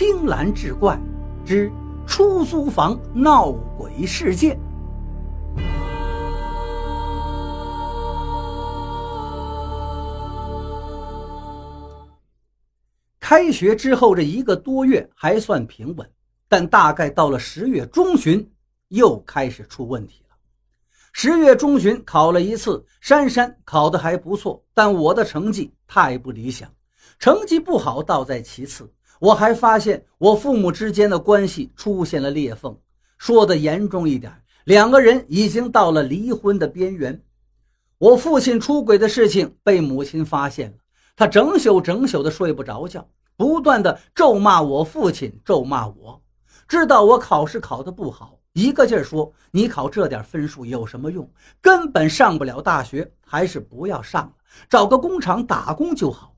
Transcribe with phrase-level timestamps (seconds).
[0.00, 0.98] 青蓝志怪
[1.44, 1.70] 之
[2.06, 4.58] 出租房闹鬼事件。
[13.20, 16.10] 开学之后这一个多月还算平稳，
[16.48, 18.50] 但大概到了十月中旬，
[18.88, 20.36] 又开始出问题了。
[21.12, 26.72] 十月中旬考了一次，珊珊考得还不错，但我的成绩太不理想。
[27.18, 28.90] 成绩不好倒在其次，
[29.20, 32.76] 我还发现我父母之间的关系出现了裂缝。
[33.18, 34.32] 说的严重一点，
[34.64, 37.22] 两个人已经到了离婚的边缘。
[37.98, 40.76] 我父亲出轨的事情被母亲发现了，
[41.14, 43.06] 他整宿整宿的睡不着觉。
[43.36, 46.22] 不断的咒骂我父亲，咒骂我，
[46.66, 51.30] 知道我考试考得不好，一个劲儿说你考这点分数有什么用？
[51.60, 54.32] 根本上不了大学，还是不要上了，
[54.68, 56.29] 找个工厂打工就好。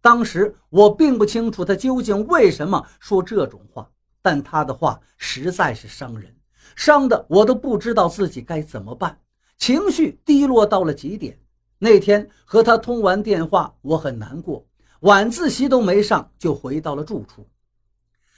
[0.00, 3.90] 当时我并不清楚他究竟为什么说这种话，
[4.22, 6.34] 但他的话实在是伤人，
[6.76, 9.18] 伤的我都不知道自己该怎么办，
[9.56, 11.38] 情绪低落到了极点。
[11.78, 14.64] 那天和他通完电话，我很难过。
[15.00, 17.48] 晚自习都没上，就回到了住处。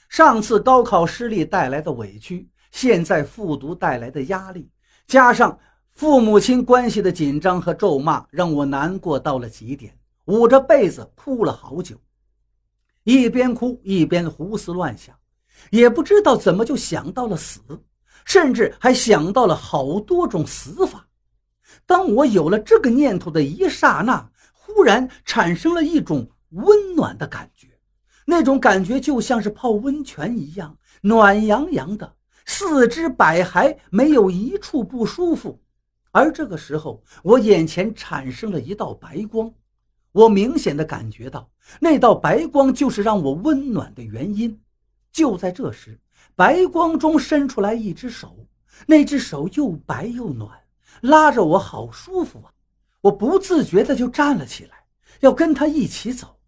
[0.09, 4.69] 上次高考失利带来的委屈，现在复读带来的压力，
[5.07, 9.97] 加上父母亲关系的紧张和咒骂，让我难过到了极点，
[10.31, 11.97] 捂着被子哭了好久。
[13.03, 15.15] 一边哭一边胡思乱想，
[15.71, 17.61] 也不知道怎么就想到了死，
[18.25, 21.09] 甚至还想到了好多种死法。
[21.85, 26.31] 当我有了这个念头的一刹那，忽然产生了一种。
[26.55, 27.69] 温暖的感觉，
[28.27, 32.13] 那种感觉就像是泡温泉一样，暖洋洋的，
[32.45, 35.63] 四肢百骸没有一处不舒服。
[36.11, 39.55] 而这个时候，我眼前产生了一道白光，
[40.13, 41.49] 我明显的感觉到
[41.81, 44.61] 那道白光就是让我温暖的原因。
[45.13, 45.99] 就在这时，
[46.35, 48.47] 白光中伸出来一只手，
[48.87, 50.51] 那只手又白又暖，
[51.03, 52.53] 拉着我好舒服啊！
[53.01, 54.85] 我不自觉的就站了起来，
[55.21, 56.39] 要跟他一起走。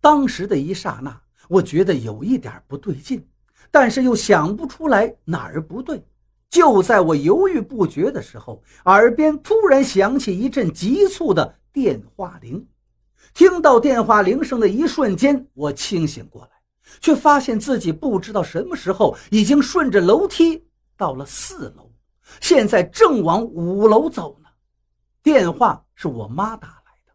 [0.00, 3.26] 当时的一刹那，我觉得有一点不对劲，
[3.70, 6.04] 但是又想不出来哪儿不对。
[6.48, 12.66] 就在我犹豫不决的时候，耳边突然响起一阵急促的电话铃。
[13.36, 16.48] 听到电话铃声的一瞬间，我清醒过来，
[17.02, 20.64] 却发现自己不知道什么时候已经顺着楼梯
[20.96, 21.92] 到了四楼，
[22.40, 24.48] 现在正往五楼走呢。
[25.22, 27.12] 电话是我妈打来的。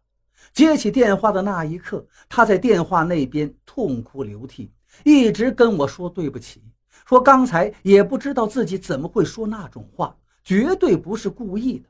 [0.52, 4.70] 接起电话的那一刻，她在电话那边痛哭流涕，
[5.02, 6.62] 一直跟我说对不起，
[7.04, 11.88] 说刚才也不知道自己怎么会说那种话，绝对不是故意的。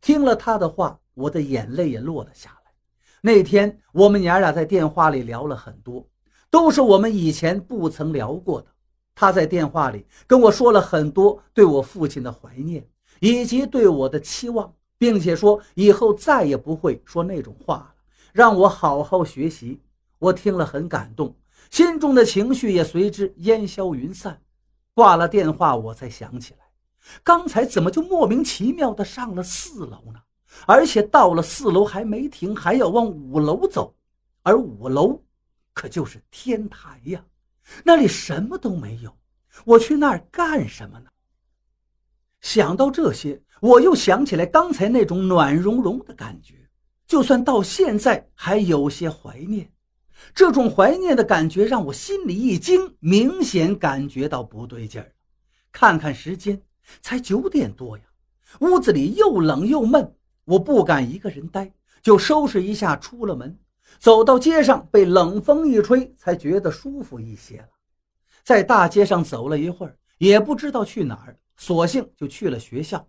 [0.00, 2.67] 听了她的话，我的眼泪也落了下来。
[3.20, 6.06] 那天我们娘俩在电话里聊了很多，
[6.50, 8.68] 都是我们以前不曾聊过的。
[9.14, 12.86] 他在电话里跟我说了很多对我父亲的怀念，
[13.20, 14.72] 以及对我的期望。
[15.00, 17.94] 并且说以后再也不会说那种话了，
[18.32, 19.80] 让我好好学习。
[20.18, 21.36] 我听了很感动，
[21.70, 24.42] 心中的情绪也随之烟消云散。
[24.94, 26.66] 挂了电话，我才想起来，
[27.22, 30.20] 刚才怎么就莫名其妙的上了四楼呢？
[30.66, 33.94] 而且到了四楼还没停，还要往五楼走，
[34.42, 35.22] 而五楼
[35.72, 37.24] 可就是天台呀，
[37.84, 39.16] 那里什么都没有，
[39.64, 41.10] 我去那儿干什么呢？
[42.40, 43.42] 想到这些。
[43.60, 46.54] 我又想起来刚才那种暖融融的感觉，
[47.08, 49.72] 就算到现在还有些怀念。
[50.32, 55.12] 这种怀念的感觉让我心里一惊，明显感觉到不对劲儿。
[55.72, 56.62] 看看时间，
[57.00, 58.04] 才九点多呀，
[58.60, 60.14] 屋子里又冷又闷，
[60.48, 61.70] 我不敢一个人待，
[62.00, 63.54] 就收拾一下出了门。
[63.98, 67.68] 走到街上，被冷风一吹，才觉得舒服一些了。
[68.42, 73.06] 在大街上走了一会儿，也不知道去哪儿，索性就去了学校。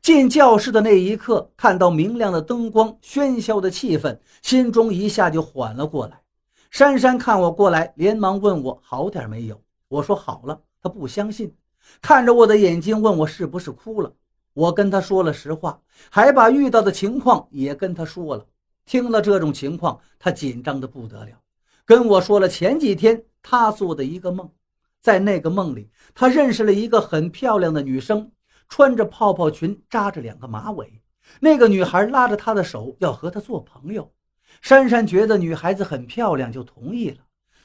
[0.00, 6.22] 进教室的那一刻，看到明亮的灯光、喧嚣的气氛，心中一下就缓了过来。
[6.70, 9.60] 珊珊看我过来，连忙问我好点没有。
[9.88, 11.54] 我说好了，她不相信，
[12.00, 14.10] 看着我的眼睛问我是不是哭了。
[14.58, 18.44] 我跟她说了实话，还把遇到的情况也跟她说了。
[18.84, 21.30] 听了这种情况，她紧张的不得了，
[21.84, 24.50] 跟我说了前几天她做的一个梦，
[25.00, 28.32] 在那个梦里，她认识了一个很漂亮的女生。
[28.68, 31.00] 穿着泡泡裙，扎着两个马尾，
[31.40, 34.12] 那个女孩拉着他的手要和他做朋友。
[34.60, 37.18] 珊珊觉得女孩子很漂亮，就同意了。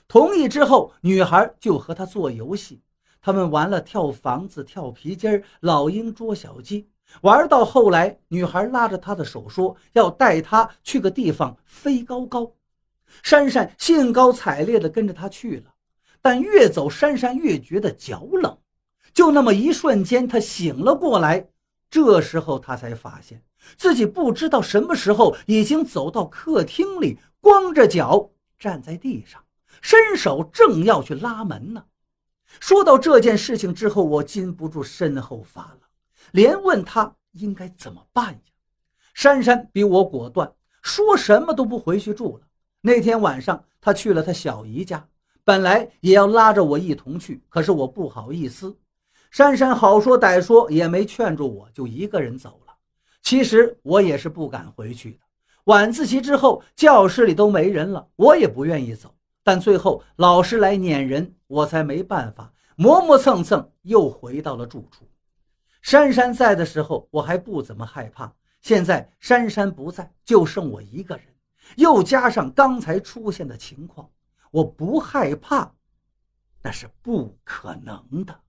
[0.08, 2.82] 同意之后，女孩就和他做游戏。
[3.24, 6.90] 他们玩了跳房子、跳皮筋、老鹰捉小鸡，
[7.22, 12.52] 玩到后来，女孩拉着他的手说要带他去个地方飞高高。
[13.22, 15.74] 珊珊兴高采烈地跟着他去了。
[16.22, 18.58] 但越走珊珊越觉得脚冷。
[19.14, 21.48] 就那么一瞬间，他醒了过来。
[21.90, 23.42] 这时候他才发现
[23.78, 29.42] 自己不知道什么时候已经走到客厅里，光着脚站在地上，
[29.82, 31.86] 伸手正要去拉门呢。
[32.60, 35.80] 说到这件事情之后，我禁不住身后发冷，
[36.32, 38.40] 连问他应该怎么办呀。
[39.14, 40.52] 珊珊比我果断，
[40.82, 42.48] 说什么都不回去住了。
[42.82, 45.08] 那天晚上，她去了她小姨家，
[45.44, 48.76] 本来也要拉着我一同去，可是我不好意思。
[49.30, 52.74] 珊珊好说歹说也没劝住我，就一个人走了。
[53.22, 55.20] 其实我也是不敢回去的。
[55.66, 59.16] 晚自习之后，教室里都没人了，我也不愿意走。
[59.44, 65.08] 但最后老师来撵人，我才没办法，磨磨蹭蹭又回到了住处。
[65.84, 68.34] 珊珊在的时候，我还不怎么害怕。
[68.62, 71.26] 现在珊珊不在，就剩我一个人，
[71.76, 74.10] 又加上刚才出现的情况，
[74.50, 75.72] 我不害怕，
[76.64, 78.40] 那是不可能的。